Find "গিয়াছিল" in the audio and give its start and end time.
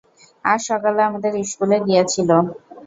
1.87-2.29